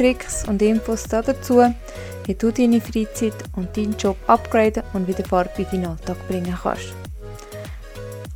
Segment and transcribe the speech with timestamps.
[0.00, 1.62] Tricks und Infos dazu,
[2.24, 6.56] wie du deine Freizeit und deinen Job upgraden und wieder Farbe in deinen Alltag bringen
[6.62, 6.94] kannst.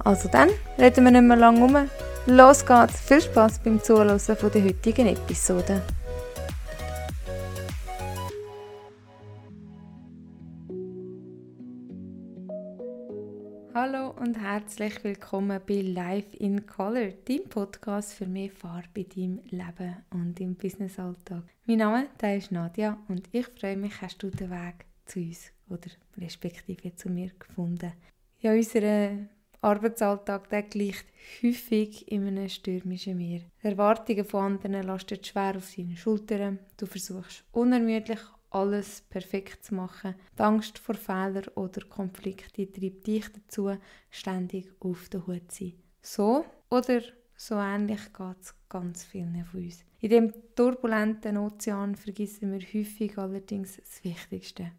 [0.00, 1.88] Also dann, reden wir nicht mehr lange um.
[2.27, 3.00] Los geht's!
[3.00, 5.80] Viel Spaß beim Zuhören der heutigen Episode.
[14.16, 19.96] Und herzlich willkommen bei Life in Color, deinem Podcast für mehr Farbe in deinem Leben
[20.10, 21.42] und im Businessalltag.
[21.66, 25.90] Mein Name ist Nadja und ich freue mich, hast du den Weg zu uns oder
[26.18, 27.92] respektive zu mir gefunden.
[28.40, 29.16] Ja, unser
[29.60, 31.07] Arbeitsalltag der gleicht
[31.42, 33.40] häufig in einem stürmischen Meer.
[33.62, 36.59] Erwartungen von anderen lasten schwer auf deinen Schultern.
[36.76, 38.20] Du versuchst unermüdlich
[38.55, 40.15] alles perfekt zu machen.
[40.38, 43.77] Die Angst vor Fehlern oder Konflikten treibt dich dazu,
[44.10, 45.83] ständig auf der Hut zu sein.
[46.01, 47.01] So oder
[47.37, 49.85] so ähnlich geht es ganz vielen von uns.
[50.01, 54.71] In dem turbulenten Ozean vergessen wir häufig allerdings das Wichtigste,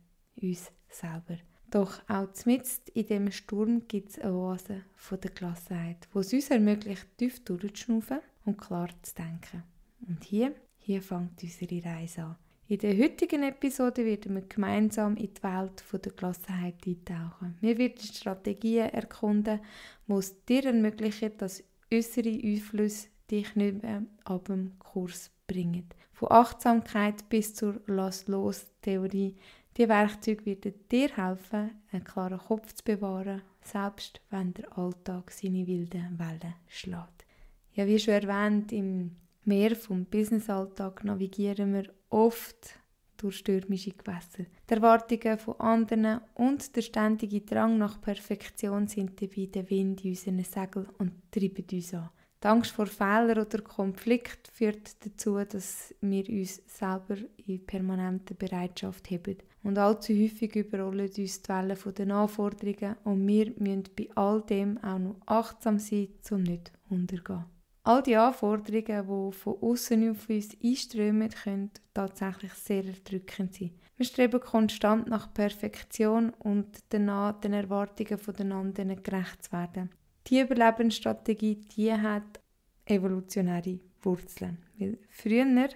[0.41, 1.37] uns selber.
[1.69, 6.31] Doch auch mitten in dem Sturm gibt es eine Oase von der Gelassenheit, wo es
[6.31, 9.63] uns ermöglicht, tief durchzuschnaufen und klar zu denken.
[10.07, 12.35] Und hier, hier fängt unsere Reise an.
[12.67, 17.55] In der heutigen Episode werden wir gemeinsam in die Welt der Gelassenheit eintauchen.
[17.61, 19.59] Wir werden Strategien erkunden,
[20.07, 21.63] die es dir ermöglichen, dass
[21.93, 25.87] äußere Einflüsse dich nicht mehr ab dem Kurs bringen.
[26.11, 29.35] Von Achtsamkeit bis zur Lass-Los-Theorie.
[29.77, 35.67] Die Werkzeuge werden dir helfen, einen klaren Kopf zu bewahren, selbst wenn der Alltag seine
[35.67, 37.25] wilden Wellen schlägt.
[37.73, 39.17] Ja, wie schon erwähnt, im
[39.47, 42.79] Meer vom Businessalltag navigieren wir oft
[43.17, 44.45] durch stürmische Gewässer.
[44.67, 50.11] Die Erwartungen von anderen und der ständige Drang nach Perfektion sind dabei der Wind in
[50.11, 52.09] unseren Segeln und treiben uns an.
[52.43, 59.11] Die Angst vor Fehlern oder Konflikt führt dazu, dass wir uns selber in permanenter Bereitschaft
[59.11, 59.37] haben.
[59.61, 64.79] Und allzu häufig überrollen uns die Wellen der Anforderungen und wir müssen bei all dem
[64.83, 67.45] auch noch achtsam sein, um nicht untergehen.
[67.87, 73.75] All die Anforderungen, die von außen auf uns einströmen, können tatsächlich sehr erdrückend sein.
[73.95, 79.91] Wir streben konstant nach Perfektion und danach den Erwartungen der anderen gerecht zu werden.
[80.25, 82.41] Die Überlebensstrategie, die hat
[82.85, 84.57] evolutionäre Wurzeln.
[84.79, 85.69] Weil früher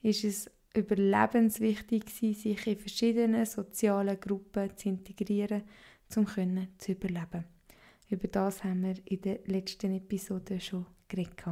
[0.00, 5.64] ist es überlebenswichtig sich in verschiedenen sozialen Gruppen zu integrieren,
[6.14, 7.46] um zu überleben.
[8.08, 11.44] Über das haben wir in der letzten Episode schon geredet.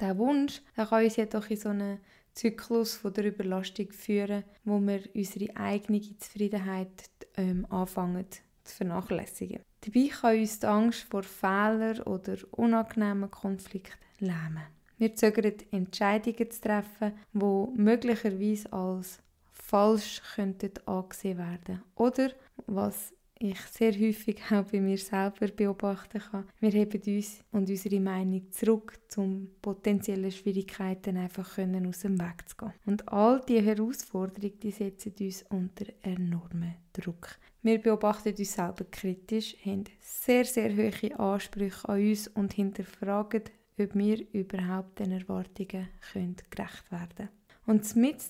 [0.00, 2.00] Der Wunsch der kann uns jedoch in so einen
[2.34, 8.26] Zyklus von der Überlastung führen, wo wir unsere eigene Zufriedenheit ähm, anfangen
[8.62, 9.62] zu vernachlässigen.
[9.80, 14.64] Dabei kann uns die Angst vor Fehlern oder unangenehmen Konflikten lähmen.
[14.98, 19.20] Wir zögern Entscheidungen zu treffen, die möglicherweise als
[19.52, 22.30] falsch könnten angesehen werden oder
[22.66, 26.48] was ich sehr häufig auch bei mir selber beobachten kann.
[26.60, 32.56] Wir heben uns und unsere Meinung zurück, um potenzielle Schwierigkeiten einfach aus dem Weg zu
[32.56, 32.72] gehen.
[32.86, 37.38] Und all diese Herausforderungen die setzen uns unter enormen Druck.
[37.62, 43.42] Wir beobachten uns selber kritisch, haben sehr, sehr hohe Ansprüche an uns und hinterfragen,
[43.78, 47.28] ob wir überhaupt den Erwartungen gerecht werden können.
[47.66, 48.20] Und mit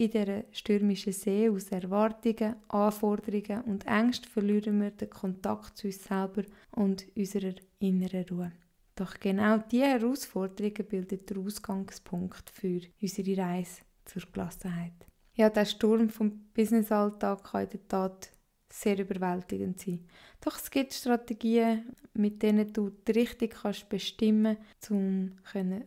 [0.00, 6.02] in dieser stürmischen See aus Erwartungen, Anforderungen und Ängsten verlieren wir den Kontakt zu uns
[6.02, 8.52] selber und unserer inneren Ruhe.
[8.96, 15.06] Doch genau diese Herausforderungen bilden den Ausgangspunkt für unsere Reise zur Gelassenheit.
[15.34, 18.30] Ja, der Sturm vom Businessalltag kann in der Tat
[18.72, 20.06] sehr überwältigend sein.
[20.40, 21.84] Doch es gibt Strategien,
[22.14, 25.32] mit denen du die Richtung kannst bestimmen kannst, um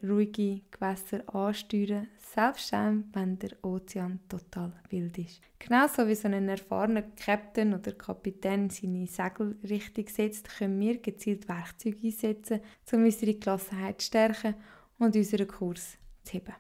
[0.08, 5.42] ruhige Gewässer ansteuern, selbst wenn der Ozean total wild ist.
[5.60, 11.48] Genauso wie so ein erfahrener Captain oder Kapitän seine Segel richtig setzt, können wir gezielt
[11.48, 12.60] Werkzeuge einsetzen,
[12.92, 14.56] um unsere Gelassenheit zu stärken
[15.00, 16.54] und unseren Kurs zu heben.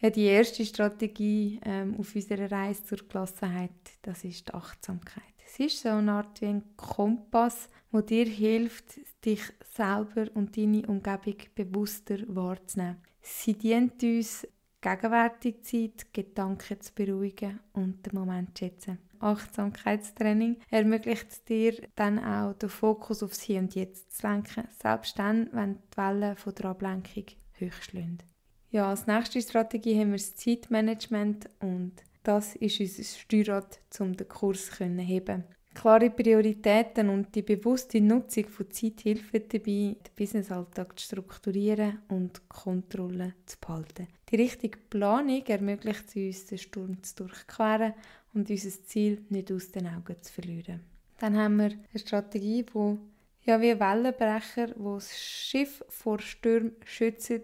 [0.00, 5.29] Ja, die erste Strategie ähm, auf unserer Reise zur Gelassenheit, das ist die Achtsamkeit.
[5.52, 9.42] Es ist so eine Art wie ein Kompass, der dir hilft, dich
[9.74, 12.98] selber und deine Umgebung bewusster wahrzunehmen.
[13.20, 14.46] Sie dient uns,
[14.80, 18.98] gegenwärtig zu sein, Gedanken zu beruhigen und den Moment zu schätzen.
[19.18, 25.48] Achtsamkeitstraining ermöglicht dir dann auch den Fokus aufs Hier und Jetzt zu lenken, selbst dann,
[25.52, 27.24] wenn die Wellen von der Ablenkung
[27.60, 28.22] hochschlagen.
[28.70, 34.28] Ja, als nächste Strategie haben wir das Zeitmanagement und das ist unser Steuerrad, um den
[34.28, 35.44] Kurs zu heben.
[35.72, 42.48] Klare Prioritäten und die bewusste Nutzung von Zeit helfen dabei, den Businessalltag zu strukturieren und
[42.48, 44.08] Kontrolle zu behalten.
[44.30, 47.94] Die richtige Planung ermöglicht es uns, den Sturm zu durchqueren
[48.34, 50.80] und unser Ziel nicht aus den Augen zu verlieren.
[51.18, 52.98] Dann haben wir eine Strategie, wo
[53.44, 57.42] ja wie Wellenbrecher, wo das Schiff vor Stürmen schützen,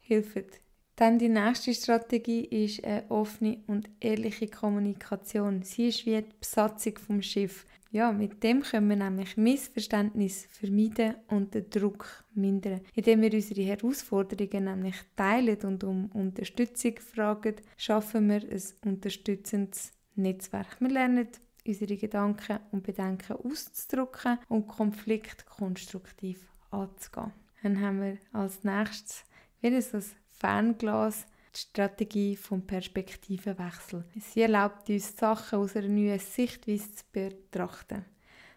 [0.00, 0.60] hilft
[0.96, 5.62] dann die nächste Strategie ist eine offene und ehrliche Kommunikation.
[5.62, 7.66] Sie ist wie die Besatzung vom Schiff.
[7.90, 12.80] Ja, mit dem können wir nämlich Missverständnis vermeiden und den Druck mindern.
[12.94, 18.62] Indem wir unsere Herausforderungen nämlich teilen und um Unterstützung fragen, schaffen wir ein
[18.92, 20.80] unterstützendes Netzwerk.
[20.80, 21.28] Wir lernen
[21.66, 27.32] unsere Gedanken und Bedenken auszudrücken und Konflikt konstruktiv anzugehen.
[27.62, 29.24] Dann haben wir als nächstes
[29.60, 30.04] wieder so ein
[30.42, 31.24] Fernglas
[31.54, 34.04] die Strategie vom Perspektivenwechsel.
[34.18, 38.04] Sie erlaubt uns, Sachen aus einer neuen Sichtweise zu betrachten.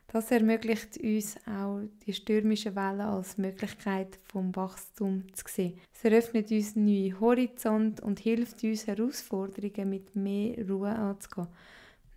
[0.08, 5.80] Das ermöglicht uns auch die stürmischen Wellen als Möglichkeit vom Wachstum zu sehen.
[5.94, 11.50] Es eröffnet uns neue Horizont und hilft uns, Herausforderungen mit mehr Ruhe anzugehen.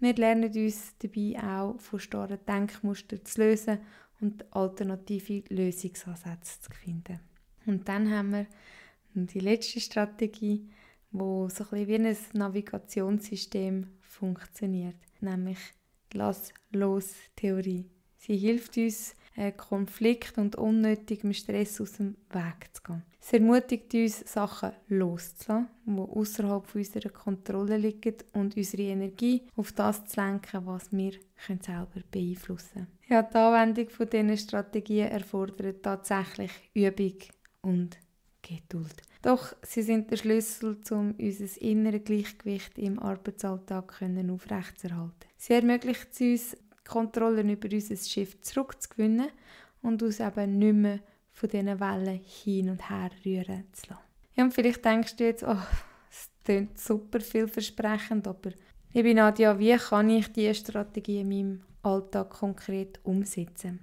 [0.00, 3.80] Wir lernen uns dabei auch von starren Denkmustern zu lösen
[4.22, 7.20] und alternative Lösungsansätze zu finden.
[7.66, 8.46] Und dann haben wir
[9.18, 10.68] und die letzte Strategie,
[11.10, 15.58] wo so ein wie ein Navigationssystem funktioniert, nämlich
[16.12, 17.90] die Lass-Los-Theorie.
[18.16, 19.14] Sie hilft uns,
[19.56, 23.04] Konflikt und unnötigem Stress aus dem Weg zu gehen.
[23.20, 30.06] Es ermutigt uns, Sachen loszulassen, die außerhalb unserer Kontrolle liegen und unsere Energie auf das
[30.06, 31.12] zu lenken, was wir
[31.46, 32.98] selber beeinflussen können.
[33.08, 37.18] Ja, die Anwendung von diesen Strategien erfordert tatsächlich Übung
[37.62, 37.96] und
[38.42, 39.02] Geduld.
[39.22, 45.28] Doch sie sind der Schlüssel, um unser inneres Gleichgewicht im Arbeitsalltag aufrechtzuerhalten.
[45.36, 46.56] Sie ermöglicht es uns,
[46.88, 49.28] Kontrolle über unser Schiff zurückzugewinnen
[49.82, 51.00] und uns eben nicht mehr
[51.32, 54.02] von diesen Wellen hin und her rühren zu lassen.
[54.34, 55.56] Ja, und vielleicht denkst du jetzt, oh,
[56.10, 58.52] es klingt super vielversprechend, aber
[58.92, 63.80] liebe Nadja, wie kann ich diese Strategie in meinem Alltag konkret umsetzen?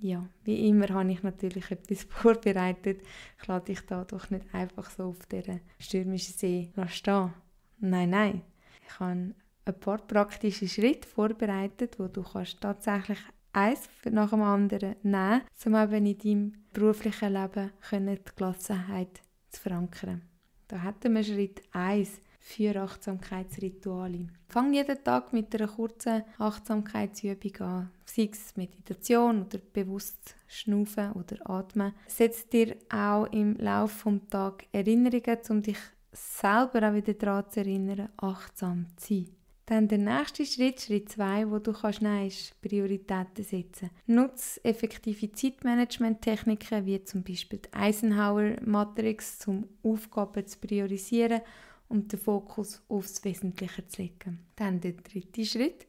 [0.00, 3.02] Ja, wie immer habe ich natürlich etwas vorbereitet.
[3.40, 7.32] Ich lade dich da doch nicht einfach so auf dieser stürmischen See stehen.
[7.78, 8.42] Nein, nein.
[8.86, 13.18] Ich habe ein paar praktische Schritte vorbereitet, wo du kannst tatsächlich
[13.52, 20.22] eins nach dem anderen nehmen, um eben in deinem beruflichen Leben die Gelassenheit zu verankern.
[20.68, 24.28] Da hätten wir Schritt 1 für Achtsamkeitsrituale.
[24.48, 31.48] Fang jeden Tag mit einer kurzen Achtsamkeitsübung an, sei es Meditation oder bewusst Schnaufen oder
[31.48, 31.94] Atmen.
[32.08, 35.78] Setz dir auch im Laufe des Tages Erinnerungen, um dich
[36.12, 39.28] selber auch wieder daran zu erinnern, achtsam zu sein.
[39.66, 43.90] Dann der nächste Schritt, Schritt 2, wo du kannst nehmen, ist Prioritäten setzen.
[44.06, 51.42] Nutze effektive Zeitmanagement-Techniken wie zum Beispiel die Eisenhower Matrix, um Aufgaben zu priorisieren
[51.90, 54.46] und den Fokus aufs Wesentliche zu legen.
[54.56, 55.86] Dann der dritte Schritt,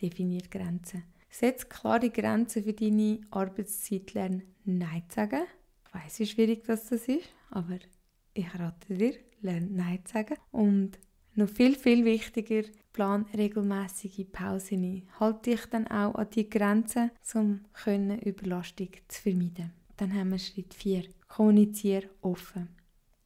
[0.00, 1.04] definiert Grenzen.
[1.28, 5.42] Setz klare Grenzen für deine Arbeitszeit, lern Nein zu sagen.
[5.86, 7.78] Ich weiss, wie schwierig das ist, aber
[8.32, 10.36] ich rate dir, lern Nein zu sagen.
[10.50, 10.98] Und
[11.34, 15.02] noch viel, viel wichtiger, plan regelmäßige Pausen ein.
[15.18, 17.60] Halte dich dann auch an die Grenzen, um
[18.24, 19.72] Überlastung zu vermeiden.
[19.96, 21.04] Dann haben wir Schritt 4.
[21.28, 22.68] Kommuniziere offen.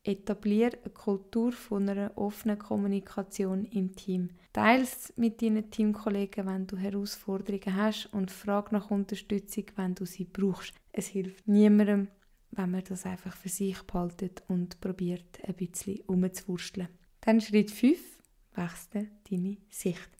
[0.04, 4.28] Etabliere eine Kultur von einer offenen Kommunikation im Team.
[4.52, 10.04] Teile es mit deinen Teamkollegen, wenn du Herausforderungen hast und frage nach Unterstützung, wenn du
[10.04, 10.74] sie brauchst.
[10.92, 12.08] Es hilft niemandem,
[12.50, 16.88] wenn man das einfach für sich behaltet und probiert, ein bisschen umzuwursteln.
[17.22, 17.98] Dann Schritt 5.
[18.54, 20.10] Wechsle deine Sicht.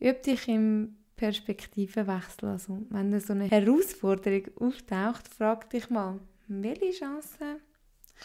[0.00, 2.48] Üb dich im Perspektivenwechsel.
[2.48, 7.60] Also, wenn so eine Herausforderung auftaucht, frag dich mal, welche Chancen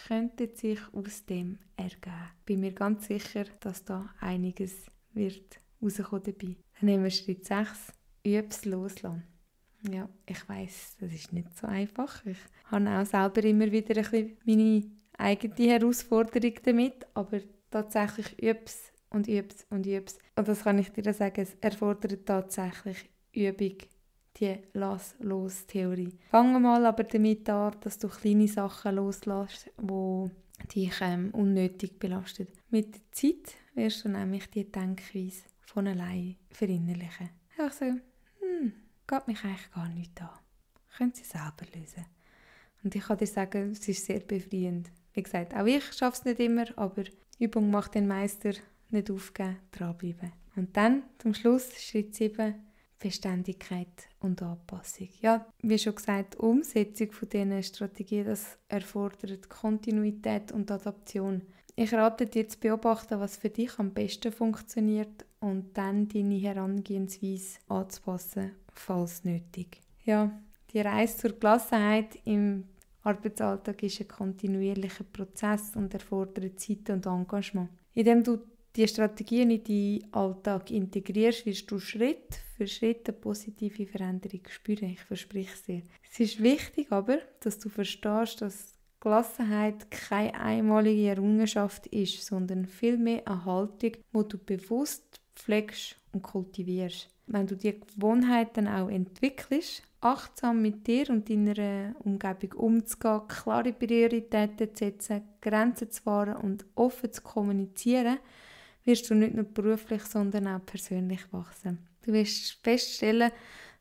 [0.06, 2.12] könnte sich aus dem ergeben.
[2.38, 6.56] Ich bin mir ganz sicher, dass da einiges wird rauskommen dabei.
[6.80, 7.92] Dann nehmen wir Schritt 6,
[8.24, 9.24] üb's loslassen.
[9.90, 12.24] Ja, ich weiß, das ist nicht so einfach.
[12.26, 17.40] Ich habe auch selber immer wieder ein bisschen meine eigene Herausforderung damit, aber
[17.70, 20.18] tatsächlich üb's und üb's und üb's.
[20.36, 23.76] Und das kann ich dir sagen, es erfordert tatsächlich Übung
[24.40, 26.18] die Lass-Los-Theorie.
[26.30, 30.30] Fange mal aber damit an, dass du kleine Sachen loslässt, die
[30.74, 32.50] dich ähm, unnötig belastet.
[32.70, 37.30] Mit der Zeit wirst du nämlich die Denkweise von allein verinnerlichen.
[37.56, 38.72] einfach so, hm,
[39.06, 40.30] geht mich eigentlich gar nicht an.
[40.96, 42.06] Können Sie selber lösen.
[42.82, 44.90] Und ich kann dir sagen, es ist sehr befreiend.
[45.12, 47.04] Wie gesagt, auch ich schaffe es nicht immer, aber
[47.38, 48.52] Übung macht den Meister.
[48.90, 50.32] Nicht aufgeben, dranbleiben.
[50.56, 52.54] Und dann zum Schluss Schritt 7,
[52.98, 55.08] Beständigkeit und Anpassung.
[55.20, 61.42] Ja, wie schon gesagt, die Umsetzung von diesen Strategien, das erfordert Kontinuität und Adaption.
[61.76, 67.58] Ich rate dir zu beobachten, was für dich am besten funktioniert und dann deine Herangehensweise
[67.68, 69.80] anzupassen, falls nötig.
[70.04, 70.32] Ja,
[70.72, 72.64] die Reise zur Gelassenheit im
[73.04, 77.70] Arbeitsalltag ist ein kontinuierlicher Prozess und erfordert Zeit und Engagement.
[77.94, 78.38] Indem du
[78.78, 84.90] die Strategien in deinen Alltag integrierst, wirst du Schritt für Schritt eine positive Veränderung spüren.
[84.90, 85.82] Ich verspreche es dir.
[86.08, 93.26] Es ist wichtig aber, dass du verstehst, dass Gelassenheit keine einmalige Errungenschaft ist, sondern vielmehr
[93.26, 97.08] eine Haltung, die du bewusst pflegst und kultivierst.
[97.26, 103.72] Wenn du die Gewohnheit dann auch entwickelst, achtsam mit dir und deiner Umgebung umzugehen, klare
[103.72, 108.18] Prioritäten zu setzen, Grenzen zu wahren und offen zu kommunizieren,
[108.88, 111.78] wirst du nicht nur beruflich, sondern auch persönlich wachsen.
[112.02, 113.30] Du wirst feststellen,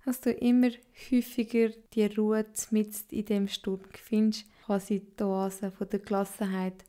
[0.06, 0.70] dass du immer
[1.10, 6.86] häufiger die Ruhe mit in dem Sturm findest, quasi die Oase von der Gelassenheit,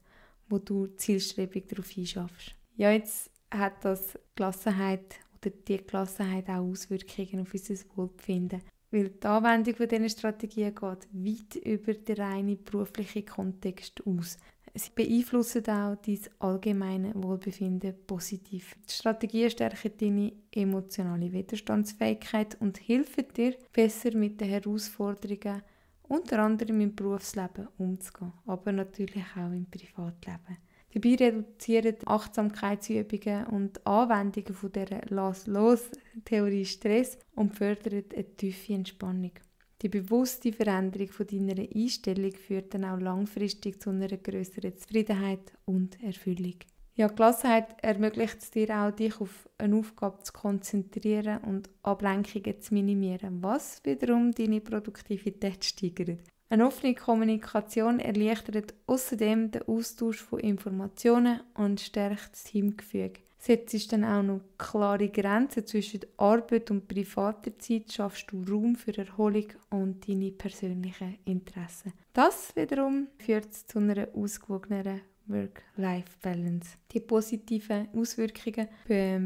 [0.49, 2.55] wo du zielstrebig darauf hinschaffst.
[2.77, 8.63] Ja, jetzt hat das Gelassenheit oder die Gelassenheit auch Auswirkungen auf unser Wohlbefinden.
[8.91, 14.39] Weil die Anwendung von diesen Strategien geht weit über den reinen beruflichen Kontext aus.
[14.79, 18.77] Sie beeinflussen auch dein allgemeine Wohlbefinden positiv.
[18.89, 25.63] Die Strategien stärken deine emotionale Widerstandsfähigkeit und helfen dir, besser mit den Herausforderungen,
[26.03, 30.59] unter anderem im Berufsleben, umzugehen, aber natürlich auch im Privatleben.
[30.95, 39.33] Dabei reduzieren Achtsamkeitsübungen und Anwendungen von der Lass-Los-Theorie Stress und fördern eine tiefe Entspannung.
[39.81, 46.03] Die bewusste Veränderung von deiner Einstellung führt dann auch langfristig zu einer größeren Zufriedenheit und
[46.03, 46.57] Erfüllung.
[46.97, 52.75] Ja, Gelassenheit ermöglicht es dir auch, dich auf eine Aufgabe zu konzentrieren und Ablenkungen zu
[52.75, 56.19] minimieren, was wiederum deine Produktivität steigert.
[56.49, 63.21] Eine offene Kommunikation erleichtert außerdem den Austausch von Informationen und stärkt das Teamgefüge.
[63.41, 68.97] Setzt dann auch noch klare Grenzen zwischen Arbeit und privater Zeit, schaffst du Raum für
[68.99, 71.93] Erholung und deine persönlichen Interessen.
[72.13, 76.79] Das wiederum führt zu einer ausgewogeneren Work-Life-Balance.
[76.91, 78.69] Die positiven Auswirkungen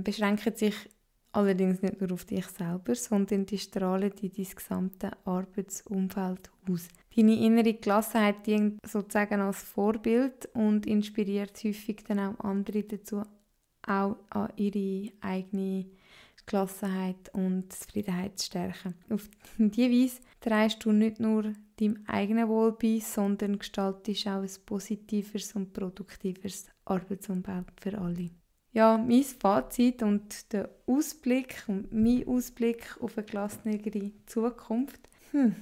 [0.04, 0.75] beschränken sich
[1.33, 6.88] allerdings nicht nur auf dich selber, sondern die strahlen in dein gesamte Arbeitsumfeld aus.
[7.16, 13.23] Deine innere Gelassenheit dient sozusagen als Vorbild und inspiriert häufig dann auch andere dazu,
[13.87, 15.87] auch an ihre eigene
[16.47, 18.95] Gelassenheit und Zufriedenheit zu stärken.
[19.11, 24.51] Auf diese Weise trägst du nicht nur deinem eigenen Wohl bei, sondern gestaltest auch ein
[24.67, 28.31] positiveres und produktiveres Arbeitsumfeld für alle.
[28.73, 35.01] Ja, mein Fazit und der Ausblick und mein Ausblick auf eine gelassenere Zukunft.
[35.33, 35.55] Hm.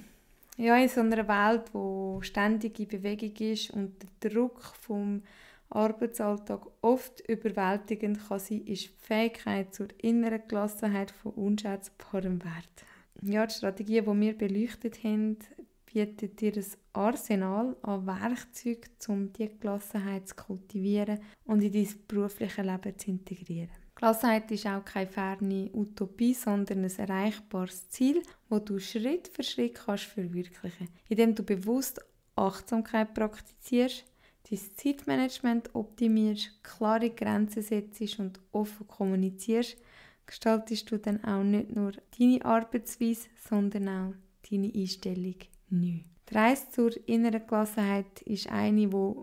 [0.57, 5.23] Ja, in so einer Welt, wo in Bewegung ist und der Druck vom
[5.71, 12.85] Arbeitsalltag oft überwältigend kann sein, ist die Fähigkeit zur inneren Gelassenheit von unschätzbarem Wert.
[13.21, 15.37] Ja, die Strategie, die wir beleuchtet haben,
[15.85, 22.61] bietet dir ein Arsenal an Werkzeugen, um diese Gelassenheit zu kultivieren und in dein berufliche
[22.61, 23.69] Leben zu integrieren.
[23.95, 29.75] Gelassenheit ist auch keine ferne Utopie, sondern ein erreichbares Ziel, das du Schritt für Schritt
[29.75, 32.01] kannst verwirklichen indem du bewusst
[32.35, 34.05] Achtsamkeit praktizierst,
[34.49, 39.77] dein Zeitmanagement optimierst, klare Grenzen setzt und offen kommunizierst,
[40.25, 44.13] gestaltest du dann auch nicht nur deine Arbeitsweise, sondern auch
[44.49, 45.35] deine Einstellung
[45.69, 45.99] neu.
[46.29, 49.15] Die Reise zur inneren Gelassenheit ist eine, die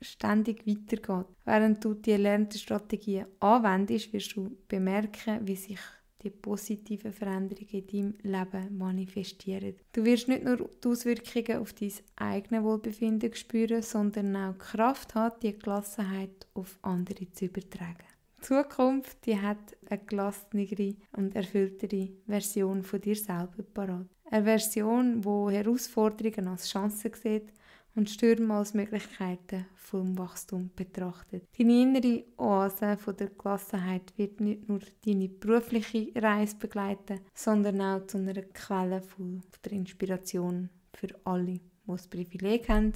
[0.00, 1.26] ständig weitergeht.
[1.44, 5.78] Während du die erlernten Strategien anwendest, wirst du bemerken, wie sich
[6.24, 9.76] die positiven Veränderungen in deinem Leben manifestieren.
[9.92, 15.14] Du wirst nicht nur die Auswirkungen auf dein eigenes Wohlbefinden spüren, sondern auch die Kraft
[15.14, 18.06] haben, die Gelassenheit auf andere zu übertragen.
[18.38, 24.06] Die Zukunft die hat eine gelassenere und erfülltere Version von dir selber parat.
[24.30, 27.52] Eine Version, die Herausforderungen als Chancen sieht
[27.94, 31.44] und Stürme als Möglichkeiten vom Wachstum betrachtet.
[31.56, 38.06] Deine innere Oase von der Gelassenheit wird nicht nur deine berufliche Reise begleiten, sondern auch
[38.06, 42.92] zu einer Quelle von der Inspiration für alle, die das Privileg haben,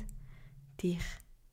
[0.82, 1.02] dich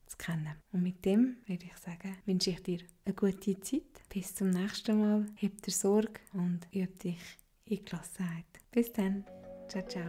[0.06, 0.56] zu kennen.
[0.72, 3.84] Und mit dem würde ich sagen, wünsche ich dir eine gute Zeit.
[4.10, 5.26] Bis zum nächsten Mal.
[5.42, 8.46] Hab dir Sorge und übe dich in Gelassenheit.
[8.72, 9.26] Bis dann.
[9.68, 10.04] Ciao, ciao.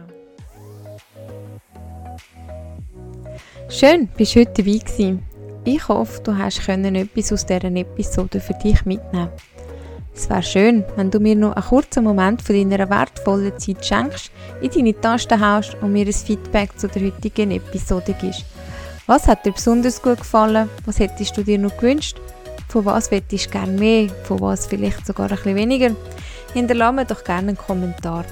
[3.69, 5.23] Schön, bist du heute dabei gewesen.
[5.65, 9.29] Ich hoffe, du hast etwas aus dieser Episode für dich mitnehmen
[10.15, 14.31] Es wäre schön, wenn du mir noch einen kurzen Moment von deiner wertvollen Zeit schenkst,
[14.61, 18.45] in deine Tasten haust und mir ein Feedback zu der heutigen Episode gibst.
[19.07, 20.69] Was hat dir besonders gut gefallen?
[20.85, 22.17] Was hättest du dir noch gewünscht?
[22.69, 24.09] Von was hättest du gerne mehr?
[24.23, 25.95] Von was vielleicht sogar ein bisschen weniger?
[26.53, 28.25] Hinterlasse mir doch gerne einen Kommentar.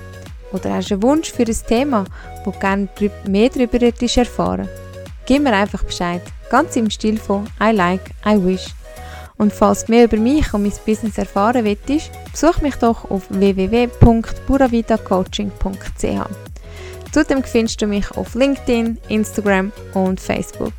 [0.52, 2.06] Oder hast einen Wunsch für ein Thema,
[2.44, 2.90] wo du gerne
[3.28, 4.70] mehr darüber erfahren?
[5.26, 6.22] Gib mir einfach Bescheid.
[6.50, 8.68] Ganz im Stil von I like, I wish.
[9.38, 13.24] Und falls du mehr über mich und mein Business erfahren willst, besuch mich doch auf
[13.30, 16.30] www.buravidacoaching.ch.
[17.12, 20.74] Zudem findest du mich auf LinkedIn, Instagram und Facebook.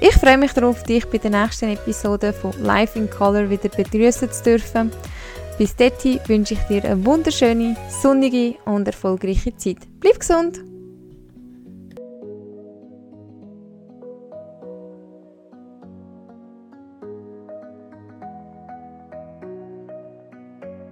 [0.00, 4.30] Ich freue mich darauf, dich bei der nächsten Episode von Life in Color wieder begrüßen
[4.30, 4.90] zu dürfen.
[5.58, 9.78] Bis dahin wünsche ich dir eine wunderschöne, sonnige und erfolgreiche Zeit.
[10.00, 10.73] Bleib gesund!